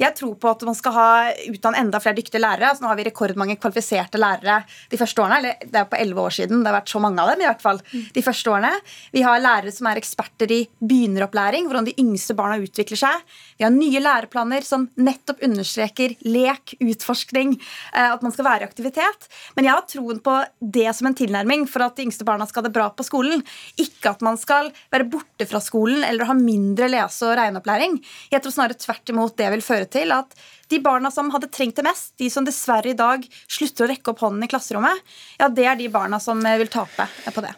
Jeg 0.00 0.16
tror 0.16 0.34
på 0.40 0.52
at 0.54 0.64
man 0.68 0.78
skal 0.78 0.96
ha 0.96 1.08
utdanne 1.52 1.82
enda 1.84 2.00
flere 2.00 2.16
dyktige 2.16 2.40
lærere. 2.40 2.72
Altså, 2.72 2.84
nå 2.84 2.92
har 2.92 3.00
vi 3.00 3.06
rekordmange 3.10 3.58
kvalifiserte 3.60 4.20
lærere 4.20 4.62
de 4.88 5.00
første 5.00 5.24
årene. 5.24 5.40
eller 5.42 5.68
Det 5.68 5.82
er 5.82 5.90
på 5.92 6.00
elleve 6.00 6.24
år 6.24 6.36
siden 6.38 6.64
det 6.64 6.72
har 6.72 6.78
vært 6.80 6.94
så 6.94 7.02
mange 7.04 7.22
av 7.22 7.32
dem. 7.32 7.44
i 7.44 7.48
hvert 7.50 7.64
fall, 7.64 7.82
de 8.14 8.24
første 8.24 8.50
årene. 8.50 8.72
Vi 9.12 9.26
har 9.26 9.44
lærere 9.44 9.74
som 9.74 9.90
er 9.90 10.00
eksperter 10.00 10.56
i 10.56 10.62
begynneropplæring, 10.80 11.68
hvordan 11.68 11.90
de 11.90 11.96
yngste 12.00 12.34
barna 12.38 12.56
utvikler 12.62 13.02
seg. 13.04 13.28
Vi 13.58 13.66
har 13.66 13.74
nye 13.74 14.00
læreplaner 14.00 14.64
som 14.64 14.88
nettopp 14.96 15.44
understreker 15.44 16.16
lek, 16.24 16.78
utforskning, 16.80 17.58
eh, 17.92 18.08
at 18.12 18.22
man 18.22 18.32
skal 18.32 18.48
være 18.48 18.64
i 18.64 18.68
aktivitet 18.68 19.17
greit. 19.18 19.28
Men 19.56 19.64
jeg 19.66 19.74
har 19.74 19.86
troen 19.88 20.20
på 20.20 20.44
det 20.60 20.94
som 20.94 21.06
en 21.08 21.14
tilnærming 21.14 21.66
for 21.68 21.82
at 21.82 21.96
de 21.96 22.06
yngste 22.06 22.24
barna 22.24 22.46
skal 22.46 22.62
ha 22.62 22.68
det 22.68 22.74
bra 22.74 22.90
på 22.90 23.04
skolen. 23.06 23.42
Ikke 23.78 24.10
at 24.10 24.22
man 24.22 24.36
skal 24.38 24.72
være 24.90 25.08
borte 25.10 25.46
fra 25.46 25.60
skolen 25.60 26.04
eller 26.04 26.26
ha 26.26 26.34
mindre 26.34 26.88
lese- 26.88 27.26
og 27.26 27.36
regneopplæring. 27.38 27.98
Jeg 28.30 28.42
tror 28.42 28.52
snarere 28.52 28.78
tvert 28.78 29.08
imot 29.08 29.36
det 29.36 29.50
vil 29.50 29.62
føre 29.62 29.88
til 29.88 30.12
at 30.12 30.34
de 30.68 30.78
barna 30.84 31.10
som 31.10 31.30
hadde 31.30 31.48
trengt 31.52 31.76
det 31.76 31.84
mest, 31.86 32.12
de 32.20 32.28
som 32.30 32.44
dessverre 32.46 32.92
i 32.92 32.96
dag 32.96 33.24
slutter 33.48 33.86
å 33.86 33.88
rekke 33.90 34.12
opp 34.12 34.22
hånden 34.24 34.44
i 34.44 34.50
klasserommet, 34.50 35.02
ja, 35.40 35.48
det 35.48 35.66
er 35.68 35.78
de 35.78 35.88
barna 35.92 36.20
som 36.20 36.40
eh, 36.46 36.58
vil 36.60 36.70
tape 36.72 37.08
på 37.34 37.44
det. 37.44 37.54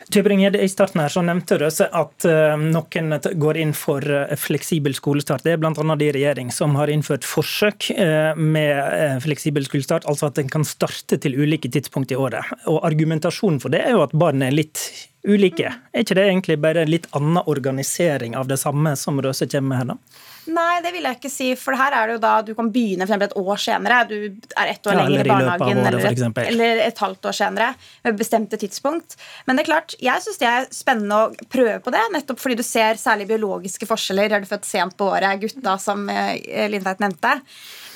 I 0.61 0.69
starten 0.71 1.03
her 1.03 1.13
så 1.13 1.25
nevnte 1.27 1.59
du 1.61 1.67
at 1.67 2.29
eh, 2.29 2.55
noen 2.61 3.17
går 3.43 3.61
inn 3.63 3.75
for 3.77 4.05
eh, 4.05 4.35
fleksibel 4.39 4.95
skolestart. 4.97 5.45
Det 5.47 5.57
er 5.57 5.63
bl.a. 5.63 5.75
de 5.75 6.11
regjering 6.17 6.53
som 6.55 6.77
har 6.79 6.93
innført 6.93 7.27
forsøk 7.27 7.91
med 8.37 9.23
fleksibel 9.25 9.65
skolestart, 9.67 10.07
altså 10.09 10.31
at 10.31 10.39
en 10.41 10.51
kan 10.51 10.65
starte 10.67 11.19
til 11.21 11.37
ulike 11.39 11.71
tidspunkt 11.73 12.13
i 12.13 12.19
året. 12.19 12.47
Og 12.71 12.83
Argumentasjonen 12.87 13.61
for 13.63 13.73
det 13.73 13.83
er 13.85 13.97
jo 13.97 14.05
at 14.05 14.15
barn 14.17 14.45
er 14.45 14.55
litt 14.55 14.81
ulike. 15.29 15.73
Er 15.93 16.05
ikke 16.05 16.17
det 16.17 16.27
egentlig 16.29 16.59
bare 16.63 16.87
litt 16.89 17.09
annen 17.17 17.43
organisering 17.45 18.37
av 18.39 18.49
det 18.49 18.61
samme 18.61 18.95
som 18.97 19.21
Røse 19.23 19.49
kommer 19.51 19.75
med 19.75 19.81
her, 19.83 19.91
da? 19.93 20.27
Nei, 20.51 20.81
det 20.83 20.91
vil 20.95 21.05
jeg 21.05 21.19
ikke 21.19 21.31
si. 21.31 21.49
For 21.59 21.77
her 21.77 21.95
er 21.95 22.09
det 22.09 22.17
jo 22.17 22.21
da 22.23 22.33
du 22.45 22.53
kan 22.59 22.71
begynne 22.73 23.07
for 23.07 23.23
et 23.27 23.35
år 23.39 23.61
senere. 23.61 23.99
Du 24.09 24.17
er 24.17 24.73
ett 24.73 24.89
år 24.89 24.97
ja, 24.97 25.03
lenger 25.05 25.21
i 25.21 25.31
barnehagen 25.31 25.83
året, 25.83 25.91
eller, 25.91 26.09
et, 26.11 26.41
eller, 26.47 26.83
et, 26.87 27.03
halvt 27.05 27.29
år 27.31 27.37
senere 27.37 27.69
med 28.07 28.19
bestemte 28.19 28.59
tidspunkt. 28.61 29.19
Men 29.47 29.59
det 29.59 29.65
er 29.65 29.71
klart, 29.71 29.97
jeg 30.01 30.25
syns 30.25 30.41
det 30.41 30.49
er 30.49 30.71
spennende 30.75 31.21
å 31.21 31.49
prøve 31.53 31.77
på 31.85 31.95
det, 31.95 32.03
nettopp 32.17 32.41
fordi 32.43 32.59
du 32.59 32.65
ser 32.67 33.01
særlig 33.01 33.29
biologiske 33.31 33.89
forskjeller. 33.91 34.33
Er 34.33 34.45
du 34.45 34.51
født 34.51 34.69
sent 34.69 34.97
på 34.99 35.11
året, 35.13 35.45
gutta, 35.45 35.77
som 35.83 36.09
eh, 36.13 36.67
Lindtveit 36.73 37.05
nevnte. 37.05 37.37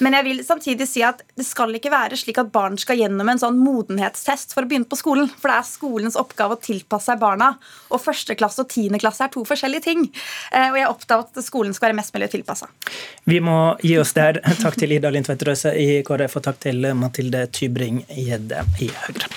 Men 0.03 0.17
jeg 0.17 0.27
vil 0.27 0.41
samtidig 0.47 0.87
si 0.91 1.03
at 1.07 1.23
det 1.39 1.47
skal 1.47 1.75
ikke 1.77 1.93
være 1.93 2.19
slik 2.19 2.41
at 2.43 2.51
barn 2.55 2.77
skal 2.81 2.99
gjennom 2.99 3.29
en 3.31 3.41
sånn 3.41 3.61
modenhetstest 3.63 4.55
for 4.55 4.65
å 4.65 4.71
begynne 4.71 4.89
på 4.91 4.99
skolen. 4.99 5.29
For 5.31 5.51
det 5.51 5.59
er 5.61 5.69
skolens 5.69 6.19
oppgave 6.19 6.57
å 6.57 6.63
tilpasse 6.63 7.13
seg 7.13 7.21
barna. 7.23 7.53
Og 7.93 8.03
første 8.03 8.35
klasse 8.39 8.65
og 8.65 8.71
tiende 8.73 8.99
klasse 9.03 9.27
er 9.27 9.33
to 9.35 9.45
forskjellige 9.47 9.87
ting. 9.87 10.07
Eh, 10.51 10.71
og 10.73 10.79
jeg 10.79 10.87
er 10.87 10.91
opptatt 10.91 11.15
av 11.15 11.25
at 11.29 11.47
skolen 11.47 11.77
skal 11.77 11.91
være 11.91 11.99
mest 12.01 12.15
mulig 12.17 12.31
tilpassa. 12.33 12.71
Vi 13.31 13.39
må 13.45 13.59
gi 13.85 13.97
oss 14.01 14.15
der. 14.17 14.41
Takk 14.65 14.79
til 14.81 14.97
Ida 14.97 15.13
Lindtvedt 15.15 15.47
Røse 15.47 15.75
i 15.79 16.03
KrF, 16.07 16.39
og 16.41 16.47
takk 16.49 16.63
til 16.65 16.87
Mathilde 16.99 17.45
Tybring-Gjedde 17.55 18.63
i 18.83 18.89
Høyre. 19.05 19.29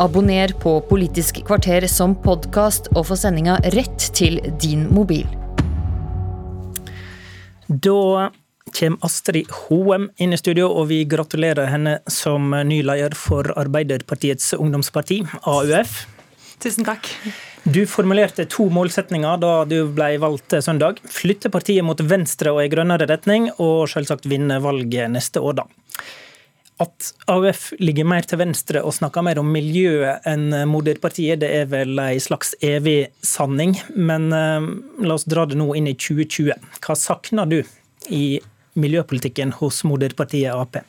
Abonner 0.00 0.52
på 0.56 0.78
Politisk 0.88 1.42
kvarter 1.44 1.84
som 1.92 2.14
podkast 2.24 2.88
og 2.94 3.04
få 3.10 3.18
sendinga 3.20 3.58
rett 3.76 4.06
til 4.16 4.40
din 4.62 4.86
mobil. 4.92 5.28
Da 7.68 8.30
kommer 8.74 9.06
Astrid 9.06 9.50
Hoem 9.66 10.08
inn 10.20 10.34
i 10.34 10.38
studio, 10.40 10.70
og 10.70 10.88
vi 10.90 11.02
gratulerer 11.08 11.70
henne 11.72 11.98
som 12.10 12.50
ny 12.50 12.80
leder 12.86 13.16
for 13.18 13.52
Arbeiderpartiets 13.60 14.54
ungdomsparti, 14.58 15.22
AUF. 15.48 16.04
Tusen 16.60 16.84
takk. 16.84 17.08
Du 17.64 17.82
formulerte 17.88 18.44
to 18.48 18.66
målsetninger 18.72 19.40
da 19.40 19.52
du 19.68 19.78
ble 19.96 20.14
valgt 20.20 20.56
søndag. 20.64 21.00
Flytte 21.08 21.52
partiet 21.52 21.84
mot 21.84 22.00
venstre 22.00 22.52
og 22.52 22.64
i 22.64 22.72
grønnere 22.72 23.08
retning, 23.08 23.50
og 23.58 23.88
selvsagt 23.92 24.28
vinne 24.28 24.60
valget 24.64 25.12
neste 25.12 25.40
år, 25.44 25.62
da. 25.62 25.68
At 26.80 27.10
AUF 27.28 27.74
ligger 27.80 28.06
mer 28.08 28.24
til 28.24 28.40
venstre 28.40 28.80
og 28.80 28.94
snakker 28.96 29.24
mer 29.24 29.40
om 29.42 29.48
miljøet 29.52 30.24
enn 30.28 30.48
moderpartiet, 30.68 31.42
det 31.42 31.50
er 31.58 31.66
vel 31.68 32.00
ei 32.00 32.16
slags 32.24 32.54
evig 32.64 33.10
sanning. 33.20 33.74
Men 33.92 34.30
eh, 34.32 34.70
la 35.04 35.18
oss 35.18 35.28
dra 35.28 35.44
det 35.48 35.60
nå 35.60 35.68
inn 35.76 35.90
i 35.90 35.96
2020. 35.96 36.56
Hva 36.80 36.96
savner 36.96 37.50
du 37.50 37.58
i 38.08 38.40
miljøpolitikken 38.74 39.52
hos 39.58 39.82
moderpartiet 39.84 40.54
Ap? 40.54 40.82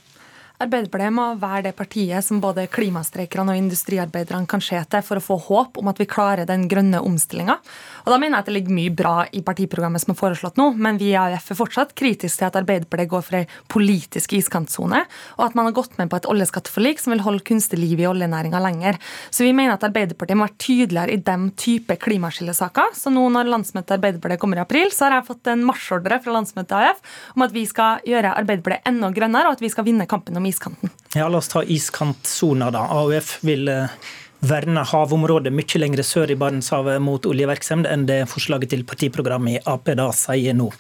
Arbeiderpartiet 0.62 1.14
må 1.16 1.24
være 1.42 1.64
det 1.70 1.74
partiet 1.78 2.26
som 2.26 2.42
både 2.42 2.68
klimastreikerne 2.70 3.56
og 3.56 3.60
industriarbeiderne 3.64 4.50
kan 4.50 4.62
se 4.62 4.78
til 4.92 5.06
for 5.06 5.18
å 5.18 5.24
få 5.24 5.38
håp 5.48 5.80
om 5.82 5.90
at 5.90 5.98
vi 5.98 6.06
klarer 6.10 6.46
den 6.46 6.68
grønne 6.70 7.02
omstillinga. 7.02 7.56
Da 8.06 8.18
mener 8.22 8.38
jeg 8.38 8.44
at 8.44 8.50
det 8.50 8.56
ligger 8.56 8.76
mye 8.78 8.94
bra 8.94 9.16
i 9.34 9.42
partiprogrammet 9.46 10.04
som 10.04 10.14
er 10.14 10.20
foreslått 10.20 10.60
nå, 10.62 10.72
men 10.78 11.00
vi 11.02 11.12
i 11.12 11.18
AUF 11.18 11.52
er 11.54 11.58
fortsatt 11.58 11.96
kritiske 11.98 12.42
til 12.42 12.50
at 12.50 12.60
Arbeiderpartiet 12.60 13.10
går 13.10 13.26
for 13.26 13.40
ei 13.40 13.48
politisk 13.72 14.36
iskantsone, 14.38 15.04
og 15.40 15.44
at 15.48 15.58
man 15.58 15.70
har 15.70 15.76
gått 15.78 15.98
med 15.98 16.12
på 16.12 16.20
et 16.20 16.28
oljeskatteforlik 16.30 17.02
som 17.02 17.16
vil 17.16 17.24
holde 17.26 17.46
kunstig 17.48 17.80
liv 17.82 18.02
i 18.02 18.08
oljenæringa 18.10 18.62
lenger. 18.62 19.02
Så 19.34 19.46
vi 19.48 19.56
mener 19.58 19.78
at 19.78 19.88
Arbeiderpartiet 19.88 20.38
må 20.38 20.46
være 20.46 20.62
tydeligere 20.62 21.16
i 21.16 21.22
den 21.26 21.50
type 21.58 21.98
klimaskillesaker. 22.02 22.94
Så 22.98 23.14
nå 23.14 23.26
når 23.34 23.50
landsmøtet 23.50 23.98
Arbeiderpartiet 23.98 24.42
kommer 24.42 24.62
i 24.62 24.66
april, 24.66 24.94
så 24.94 25.08
har 25.08 25.18
jeg 25.20 25.30
fått 25.32 25.52
en 25.54 25.66
marsjordre 25.66 26.22
fra 26.22 26.38
landsmøtet 26.38 26.78
AUF 26.78 27.18
om 27.36 27.46
at 27.48 27.56
vi 27.56 27.66
skal 27.70 28.06
gjøre 28.08 28.36
Arbeiderpartiet 28.38 28.90
enda 28.92 29.12
grønnere, 29.16 29.50
og 29.50 29.58
at 29.58 29.66
vi 29.66 29.74
skal 29.74 29.88
vinne 29.88 30.10
kampen 30.10 30.38
om 30.38 30.51
iskanten. 30.52 30.92
Ja, 31.16 31.28
La 31.28 31.40
oss 31.42 31.52
ta 31.52 31.64
iskantsona, 31.64 32.72
da. 32.74 32.86
AUF 33.02 33.38
vil 33.48 33.68
eh, 33.72 33.94
verne 34.42 34.84
havområdet 34.88 35.54
mye 35.54 35.82
lenger 35.82 36.04
sør 36.06 36.34
i 36.34 36.40
Barentshavet 36.40 37.02
mot 37.04 37.26
oljevirksomhet 37.30 37.92
enn 37.92 38.08
det 38.10 38.24
forslaget 38.32 38.74
til 38.74 38.86
partiprogrammet 38.88 39.60
i 39.60 39.64
Ap 39.70 39.92
da 39.98 40.10
sier 40.16 40.58
nå. 40.58 40.72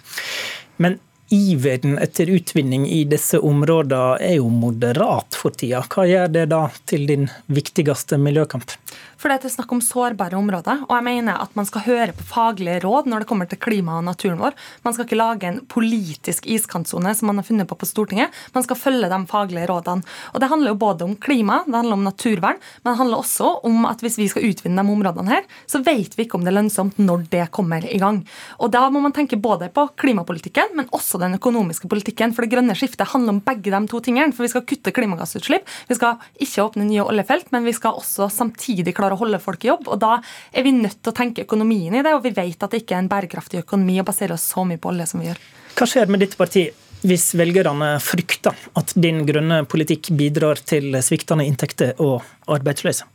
Men 0.82 1.00
iveren 1.32 1.96
etter 2.04 2.30
utvinning 2.34 2.86
i 2.92 3.04
disse 3.08 3.40
områdene 3.40 4.18
er 4.20 4.36
jo 4.42 4.50
moderat 4.52 5.38
for 5.38 5.56
tida. 5.56 5.84
Hva 5.88 6.04
gjør 6.10 6.34
det 6.34 6.48
da 6.52 6.66
til 6.90 7.06
din 7.08 7.30
viktigste 7.48 8.20
miljøkamp? 8.20 8.76
For 9.22 9.30
det 9.30 9.46
er 9.46 9.54
snakk 9.54 9.70
om 9.76 9.82
sårbare 9.86 10.34
områder, 10.34 10.80
og 10.88 10.92
jeg 10.96 11.06
mener 11.06 11.38
at 11.44 11.52
man 11.54 11.68
skal 11.70 11.84
høre 11.86 12.14
på 12.18 12.26
faglige 12.26 12.80
råd 12.82 13.06
når 13.06 13.22
det 13.22 13.28
kommer 13.30 13.46
til 13.46 13.60
klima 13.62 14.00
og 14.00 14.06
naturen 14.08 14.40
vår. 14.42 14.56
Man 14.82 14.96
skal 14.96 15.06
ikke 15.06 15.20
lage 15.20 15.46
en 15.46 15.60
politisk 15.70 16.48
iskantsone 16.50 17.12
som 17.14 17.30
man 17.30 17.38
har 17.38 17.46
funnet 17.46 17.70
på 17.70 17.78
på 17.78 17.86
Stortinget. 17.86 18.34
Man 18.56 18.66
skal 18.66 18.80
følge 18.82 19.12
de 19.12 19.20
faglige 19.30 19.68
rådene. 19.70 20.02
Og 20.34 20.42
Det 20.42 20.50
handler 20.50 20.74
jo 20.74 20.80
både 20.82 21.06
om 21.06 21.14
klima, 21.22 21.60
det 21.68 21.78
handler 21.78 22.00
om 22.00 22.08
naturvern, 22.08 22.58
men 22.82 22.90
det 22.90 22.98
handler 22.98 23.22
også 23.22 23.52
om 23.70 23.86
at 23.92 24.02
hvis 24.02 24.18
vi 24.18 24.28
skal 24.32 24.48
utvinne 24.50 24.82
de 24.82 24.96
områdene 24.96 25.30
her, 25.30 25.46
så 25.70 25.84
vet 25.86 26.18
vi 26.18 26.26
ikke 26.26 26.40
om 26.40 26.48
det 26.48 26.50
er 26.56 26.58
lønnsomt 26.58 26.98
når 26.98 27.28
det 27.30 27.46
kommer 27.54 27.86
i 27.86 28.02
gang. 28.02 28.24
Og 28.58 28.74
Da 28.74 28.88
må 28.90 29.04
man 29.04 29.14
tenke 29.14 29.38
både 29.38 29.70
på 29.70 29.86
klimapolitikken, 30.02 30.74
men 30.74 30.90
også 30.90 31.20
den 31.22 31.38
økonomiske 31.38 31.88
politikken. 31.92 32.34
For 32.34 32.42
det 32.42 32.56
grønne 32.56 32.74
skiftet 32.74 33.14
handler 33.14 33.38
om 33.38 33.44
begge 33.46 33.70
de 33.70 33.86
to 33.88 34.02
tingene. 34.02 34.34
For 34.34 34.48
vi 34.48 34.50
skal 34.50 34.66
kutte 34.66 34.96
klimagassutslipp, 34.96 35.70
vi 35.88 36.00
skal 36.00 36.18
ikke 36.42 36.66
åpne 36.66 36.90
nye 36.90 37.06
oljefelt, 37.06 37.52
men 37.54 37.68
vi 37.68 37.76
skal 37.78 38.02
også 38.02 38.32
samtidig 38.34 38.96
klare 38.98 39.11
å 39.14 39.20
holde 39.22 39.42
folk 39.44 39.66
i 39.66 39.72
jobb. 39.72 39.88
og 39.88 40.00
Da 40.02 40.18
er 40.54 40.66
vi 40.66 40.76
nødt 40.76 41.02
til 41.02 41.14
å 41.14 41.18
tenke 41.18 41.46
økonomien 41.46 41.96
i 41.96 42.04
det, 42.04 42.14
og 42.16 42.24
vi 42.26 42.34
vet 42.36 42.64
at 42.64 42.72
det 42.72 42.84
ikke 42.84 42.98
er 42.98 43.06
en 43.06 43.12
bærekraftig 43.12 43.64
økonomi 43.66 44.00
å 44.02 44.08
basere 44.08 44.38
oss 44.38 44.48
så 44.54 44.66
mye 44.68 44.82
på 44.82 44.92
olje 44.94 45.10
som 45.12 45.22
vi 45.22 45.30
gjør. 45.30 45.44
Hva 45.78 45.88
skjer 45.88 46.12
med 46.12 46.24
ditt 46.24 46.38
parti 46.40 46.68
hvis 47.08 47.32
velgerne 47.34 47.96
frykter 48.04 48.58
at 48.78 48.94
din 48.94 49.24
grønne 49.26 49.64
politikk 49.70 50.12
bidrar 50.18 50.62
til 50.62 51.00
sviktende 51.02 51.48
inntekter 51.50 51.96
og 52.04 52.22
arbeidsløse? 52.52 53.08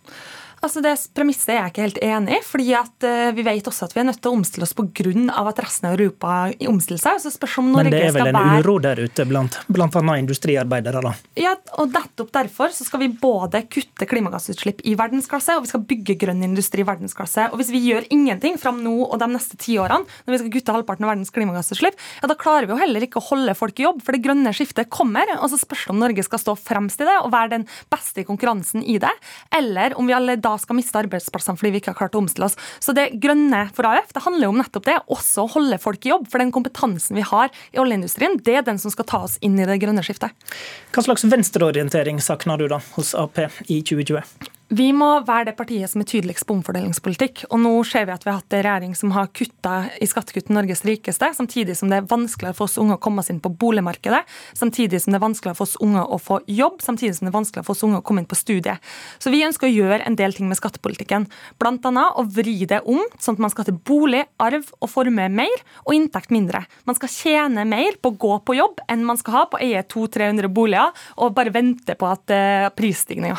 Altså 0.64 0.80
det 0.84 0.94
Premisset 1.16 1.52
er 1.52 1.58
jeg 1.60 1.72
ikke 1.72 1.84
helt 1.84 1.98
enig 2.02 2.36
i. 2.38 2.42
fordi 2.46 2.66
at 2.76 3.06
uh, 3.06 3.34
Vi 3.36 3.44
vet 3.46 3.68
også 3.68 3.86
at 3.88 3.94
vi 3.94 4.00
er 4.02 4.08
nødt 4.08 4.20
til 4.22 4.32
å 4.32 4.36
omstille 4.38 4.66
oss 4.66 4.74
pga. 4.76 4.86
at 5.36 5.60
resten 5.62 5.88
av 5.88 5.96
Europa 5.98 6.50
omstiller 6.68 7.02
seg. 7.02 7.20
så 7.22 7.32
spørs 7.32 7.58
om 7.60 7.70
Norge 7.72 7.90
Men 7.90 7.94
det 7.94 8.02
er 8.08 8.14
vel 8.16 8.30
en 8.30 8.38
være... 8.38 8.62
uro 8.64 8.76
der 8.82 9.02
ute 9.04 9.26
blant 9.28 9.58
bl.a. 9.68 10.16
industriarbeidere? 10.18 11.02
da? 11.04 11.12
Ja, 11.38 11.54
og 11.80 11.92
Nettopp 11.92 12.32
derfor 12.34 12.72
så 12.74 12.86
skal 12.86 13.04
vi 13.04 13.10
både 13.20 13.62
kutte 13.70 14.08
klimagassutslipp 14.08 14.82
i 14.84 14.96
verdensklasse, 14.98 15.56
og 15.56 15.66
vi 15.66 15.70
skal 15.72 15.84
bygge 15.88 16.16
grønn 16.20 16.42
industri 16.44 16.84
i 16.84 16.88
verdensklasse. 16.88 17.50
Og 17.52 17.60
Hvis 17.60 17.72
vi 17.74 17.82
gjør 17.86 18.08
ingenting 18.12 18.58
fram 18.60 18.82
nå 18.84 18.94
og 19.06 19.16
de 19.20 19.28
neste 19.32 19.58
ti 19.60 19.76
årene, 19.80 20.06
når 20.26 20.34
vi 20.34 20.40
skal 20.42 20.52
kutte 20.56 20.76
halvparten 20.76 21.06
av 21.06 21.12
verdens 21.14 21.32
klimagassutslipp, 21.34 21.98
ja, 22.20 22.30
da 22.30 22.38
klarer 22.38 22.68
vi 22.68 22.74
jo 22.74 22.80
heller 22.80 23.06
ikke 23.06 23.20
å 23.20 23.26
holde 23.30 23.56
folk 23.58 23.80
i 23.80 23.86
jobb. 23.86 24.02
For 24.04 24.16
det 24.16 24.24
grønne 24.24 24.52
skiftet 24.56 24.90
kommer. 24.92 25.30
og 25.38 25.48
Så 25.52 25.60
spørs 25.62 25.86
det 25.86 25.94
om 25.94 26.02
Norge 26.02 26.26
skal 26.26 26.42
stå 26.42 26.56
fremst 26.58 27.00
i 27.02 27.08
det 27.08 27.18
og 27.22 27.32
være 27.34 27.54
den 27.56 27.66
beste 27.92 28.22
i 28.22 28.28
konkurransen 28.28 28.84
i 28.84 28.98
det, 29.02 29.12
eller 29.56 29.96
om 29.98 30.08
vi 30.08 30.16
alle 30.16 30.36
da 30.46 30.54
skal 30.60 30.78
miste 30.78 31.00
arbeidsplassene 31.02 31.58
fordi 31.60 31.74
vi 31.74 31.82
ikke 31.82 31.94
har 31.94 32.00
klart 32.00 32.16
å 32.16 32.22
omstille 32.22 32.48
oss. 32.48 32.58
Så 32.82 32.94
det 32.96 33.08
grønne 33.22 33.66
for 33.76 33.88
AUF 33.88 34.14
det 34.14 34.24
handler 34.24 34.48
jo 34.48 34.54
om 34.54 34.60
nettopp 34.62 34.88
det, 34.88 34.98
også 35.12 35.44
å 35.44 35.52
holde 35.56 35.80
folk 35.82 36.06
i 36.06 36.12
jobb. 36.14 36.28
For 36.32 36.42
den 36.42 36.54
kompetansen 36.54 37.18
vi 37.18 37.26
har 37.26 37.52
i 37.74 37.82
oljeindustrien, 37.82 38.38
det 38.46 38.60
er 38.60 38.66
den 38.66 38.80
som 38.82 38.94
skal 38.94 39.08
ta 39.08 39.24
oss 39.26 39.38
inn 39.44 39.58
i 39.60 39.68
det 39.68 39.80
grønne 39.82 40.04
skiftet. 40.06 40.34
Hva 40.94 41.06
slags 41.06 41.26
venstreorientering 41.28 42.22
savner 42.24 42.60
du 42.60 42.68
da 42.72 42.80
hos 42.96 43.14
Ap 43.18 43.40
i 43.68 43.82
2020? 43.82 44.55
Vi 44.66 44.88
må 44.90 45.20
være 45.22 45.52
det 45.52 45.52
partiet 45.54 45.86
som 45.92 46.02
er 46.02 46.08
tydeligst 46.10 46.42
på 46.48 46.56
omfordelingspolitikk. 46.56 47.44
Og 47.54 47.60
nå 47.62 47.70
ser 47.86 48.08
vi 48.08 48.14
at 48.16 48.24
vi 48.26 48.32
har 48.32 48.40
hatt 48.40 48.54
en 48.56 48.64
regjering 48.66 48.96
som 48.98 49.12
har 49.14 49.28
kutta 49.30 49.74
i 50.02 50.08
skattekutt 50.10 50.48
Norges 50.50 50.82
rikeste, 50.82 51.28
samtidig 51.38 51.76
som 51.78 51.92
det 51.92 52.00
er 52.00 52.08
vanskeligere 52.10 52.56
for 52.58 52.66
oss 52.66 52.74
unge 52.82 52.96
å 52.96 53.02
komme 53.02 53.22
oss 53.22 53.30
inn 53.30 53.38
på 53.42 53.52
boligmarkedet, 53.54 54.24
samtidig 54.58 54.98
som 55.04 55.14
det 55.14 55.20
er 55.20 55.22
vanskeligere 55.22 55.58
for 55.60 55.68
oss 55.68 55.76
unge 55.86 56.02
å 56.02 56.18
få 56.18 56.40
jobb, 56.50 56.80
samtidig 56.82 57.14
som 57.14 57.28
det 57.28 57.30
er 57.30 57.36
vanskeligere 57.36 57.68
for 57.68 57.76
oss 57.76 57.84
unge 57.86 58.00
å 58.00 58.06
komme 58.08 58.24
inn 58.24 58.26
på 58.26 58.38
studiet. 58.40 58.90
Så 59.22 59.30
vi 59.30 59.44
ønsker 59.46 59.68
å 59.68 59.70
gjøre 59.70 60.00
en 60.02 60.18
del 60.18 60.34
ting 60.34 60.50
med 60.50 60.58
skattepolitikken. 60.58 61.28
Blant 61.62 61.86
annet 61.86 62.18
å 62.18 62.26
vri 62.26 62.56
det 62.66 62.82
om, 62.90 63.04
sånn 63.22 63.38
at 63.38 63.44
man 63.46 63.54
skal 63.54 63.68
til 63.70 63.78
bolig, 63.78 64.24
arv 64.42 64.66
og 64.80 64.90
formue 64.90 65.28
mer, 65.30 65.64
og 65.86 65.94
inntekt 65.94 66.34
mindre. 66.34 66.64
Man 66.90 66.98
skal 66.98 67.14
tjene 67.14 67.68
mer 67.70 68.00
på 68.02 68.10
å 68.10 68.18
gå 68.26 68.34
på 68.42 68.58
jobb 68.58 68.82
enn 68.90 69.06
man 69.06 69.22
skal 69.22 69.38
ha 69.38 69.46
på 69.46 69.60
å 69.60 69.62
eie 69.62 69.86
200-300 69.86 70.50
boliger 70.50 71.06
og 71.22 71.38
bare 71.38 71.54
vente 71.54 71.94
på 71.94 72.10
at 72.10 72.34
uh, 72.34 72.68
prisstigninga. 72.74 73.38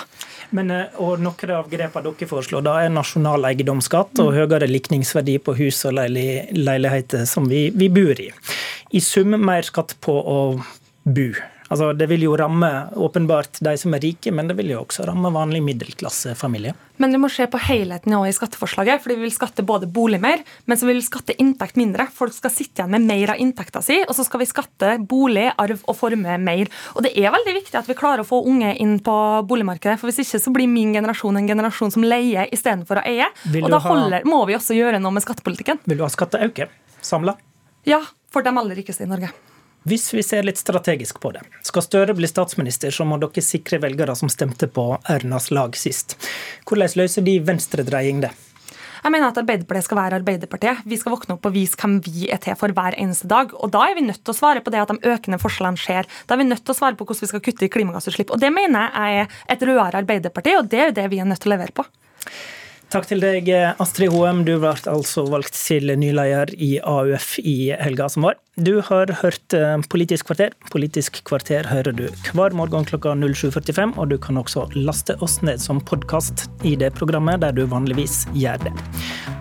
Men, 0.55 0.72
og 1.03 1.16
noen 1.21 1.53
av 1.55 1.69
grepene 1.71 2.05
dere 2.05 2.29
foreslår, 2.29 2.63
da 2.65 2.77
er 2.83 2.93
nasjonal 2.93 3.47
eiendomsskatt 3.50 4.21
og 4.24 4.33
høyere 4.36 4.69
likningsverdi 4.69 5.38
på 5.43 5.55
hus 5.59 5.83
og 5.89 5.97
leiligheter 5.97 7.27
som 7.29 7.50
vi, 7.50 7.67
vi 7.75 7.89
bor 7.93 8.19
i. 8.21 8.31
I 8.95 9.03
sum 9.03 9.36
mer 9.41 9.67
skatt 9.67 9.97
på 10.03 10.15
å 10.17 10.39
bo. 11.03 11.29
Altså, 11.67 11.91
det 11.93 12.07
vil 12.07 12.24
jo 12.24 12.36
ramme 12.39 12.69
åpenbart 12.95 13.59
de 13.63 13.74
som 13.79 13.95
er 13.97 14.03
rike, 14.03 14.31
men 14.31 14.47
det 14.47 14.55
vil 14.59 14.71
jo 14.71 14.81
også 14.86 15.03
ramme 15.07 15.31
vanlig 15.36 15.59
middelklassefamilie. 15.65 16.74
Men 16.97 17.12
du 17.13 17.19
må 17.21 17.29
se 17.29 17.45
på 17.51 17.59
helheten 17.62 18.15
i 18.17 18.33
skatteforslaget, 18.33 19.03
fordi 19.03 19.17
vi 19.19 19.27
vil 19.27 19.33
skatte 19.36 19.65
både 19.67 19.89
bolig 19.91 20.19
mer, 20.24 20.41
men 20.65 20.79
så 20.79 20.88
vil 20.88 20.97
vi 20.97 21.05
skatte 21.05 21.36
inntekt 21.41 21.77
mindre. 21.77 22.07
Folk 22.13 22.33
skal 22.33 22.53
sitte 22.53 22.81
igjen 22.81 22.93
med 22.95 23.05
mer 23.09 23.36
av 23.36 23.41
inntekta 23.43 23.83
si, 23.86 24.00
og 24.07 24.15
så 24.17 24.25
skal 24.25 24.41
vi 24.41 24.50
skatte 24.50 24.93
bolig, 25.12 25.50
arv 25.59 25.83
og 25.83 25.97
formue 26.00 26.38
mer. 26.41 26.71
Og 26.95 27.03
det 27.05 27.12
er 27.19 27.36
veldig 27.36 27.57
viktig 27.59 27.77
at 27.77 27.89
vi 27.91 27.97
klarer 28.00 28.24
å 28.24 28.27
få 28.27 28.41
unge 28.47 28.71
inn 28.81 28.97
på 29.03 29.17
boligmarkedet, 29.50 30.00
for 30.00 30.09
hvis 30.09 30.24
ikke 30.24 30.41
så 30.47 30.55
blir 30.55 30.71
min 30.71 30.95
generasjon 30.95 31.38
en 31.38 31.51
generasjon 31.51 31.93
som 31.93 32.07
leier 32.07 32.50
istedenfor 32.55 33.03
å 33.03 33.05
eie. 33.05 33.27
Og 33.59 33.69
da 33.74 33.81
holder, 33.83 34.25
må 34.25 34.41
vi 34.50 34.57
også 34.57 34.77
gjøre 34.77 35.03
noe 35.03 35.13
med 35.19 35.27
skattepolitikken. 35.27 35.83
Vil 35.86 36.00
du 36.00 36.07
ha 36.07 36.12
skatteøkning 36.13 36.71
samla? 37.03 37.38
Ja, 37.88 38.01
for 38.33 38.43
de 38.43 38.51
aller 38.51 38.81
rikeste 38.81 39.05
i 39.05 39.12
Norge. 39.12 39.29
Hvis 39.88 40.10
vi 40.12 40.24
ser 40.25 40.44
litt 40.44 40.60
strategisk 40.60 41.22
på 41.24 41.29
det. 41.32 41.46
Skal 41.63 41.86
Støre 41.86 42.15
bli 42.17 42.27
statsminister, 42.27 42.91
så 42.91 43.06
må 43.08 43.20
dere 43.22 43.44
sikre 43.46 43.79
velgere 43.79 44.17
som 44.20 44.27
stemte 44.27 44.67
på 44.67 44.89
Ernas 45.08 45.48
lag 45.53 45.77
sist. 45.79 46.17
Hvordan 46.67 46.98
løser 47.00 47.24
de 47.24 47.38
venstredreiing 47.48 48.20
det? 48.25 48.34
Jeg 48.98 49.13
mener 49.13 49.29
at 49.29 49.39
Arbeiderpartiet 49.39 49.86
skal 49.86 50.00
være 50.01 50.20
Arbeiderpartiet. 50.20 50.82
Vi 50.89 50.98
skal 51.00 51.13
våkne 51.13 51.38
opp 51.38 51.48
og 51.48 51.56
vise 51.56 51.79
hvem 51.79 52.01
vi 52.03 52.27
er 52.34 52.41
til 52.44 52.58
for 52.60 52.74
hver 52.75 52.98
eneste 53.00 53.29
dag. 53.32 53.53
Og 53.56 53.72
Da 53.72 53.86
er 53.88 53.96
vi 53.96 54.03
nødt 54.10 54.20
til 54.25 54.34
å 54.34 54.39
svare 54.41 54.65
på 54.65 54.74
det 54.74 54.84
at 54.84 54.91
de 54.91 55.13
økende 55.13 55.39
forskjellene 55.39 55.79
skjer. 55.79 56.10
Da 56.27 56.36
er 56.36 56.41
vi 56.41 56.50
nødt 56.50 56.65
til 56.65 56.75
å 56.75 56.79
svare 56.82 57.00
på 57.00 57.08
hvordan 57.08 57.24
vi 57.24 57.32
skal 57.32 57.46
kutte 57.46 57.70
i 57.70 57.72
klimagassutslipp. 57.72 58.34
Og 58.36 58.44
Det 58.44 58.51
mener 58.51 58.91
jeg 58.91 59.24
er 59.24 59.39
et 59.56 59.63
rødere 59.63 60.03
Arbeiderparti, 60.03 60.58
og 60.60 60.67
det 60.74 60.84
er 60.89 60.96
det 61.00 61.08
vi 61.13 61.22
er 61.24 61.29
nødt 61.29 61.46
til 61.46 61.53
å 61.53 61.56
levere 61.56 61.77
på. 61.77 61.88
Takk 62.88 63.03
til 63.10 63.20
deg, 63.20 63.50
Astrid 63.84 64.13
Hoem. 64.13 64.46
Du 64.48 64.53
ble 64.62 64.70
altså 64.88 65.25
valgt 65.27 65.58
til 65.60 65.91
ny 66.00 66.13
leder 66.15 66.53
i 66.56 66.77
AUF 66.79 67.34
i 67.41 67.74
helga 67.75 68.06
som 68.08 68.24
var. 68.24 68.38
Du 68.56 68.77
har 68.79 69.12
hørt 69.20 69.53
eh, 69.53 69.74
Politisk 69.91 70.29
kvarter. 70.29 70.53
Politisk 70.72 71.20
kvarter 71.27 71.67
hører 71.67 71.91
du 71.91 72.06
hver 72.32 72.56
morgen 72.56 72.88
klokka 72.88 73.12
07.45, 73.20 73.98
og 74.00 74.08
du 74.08 74.15
kan 74.24 74.39
også 74.39 74.70
laste 74.79 75.17
oss 75.20 75.41
ned 75.44 75.60
som 75.60 75.82
podkast 75.84 76.46
i 76.63 76.77
det 76.79 76.94
programmet 76.96 77.44
der 77.44 77.51
du 77.58 77.65
vanligvis 77.67 78.22
gjør 78.32 78.63
det. 78.70 78.72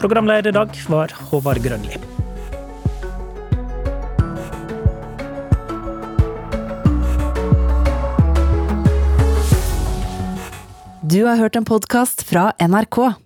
Programleder 0.03 0.51
i 0.51 0.57
dag 0.57 0.75
var 0.91 1.15
Håvard 1.31 1.63
Grønli. 1.63 2.01
Du 11.07 11.23
har 11.23 11.39
hørt 11.39 11.55
en 11.55 11.65
podkast 11.65 12.27
fra 12.27 12.49
NRK. 12.59 13.26